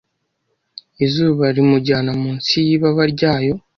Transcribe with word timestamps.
izuba 1.05 1.45
rimujyana 1.55 2.11
munsi 2.21 2.53
y’ibaba 2.67 3.03
ryaryo 3.13 3.55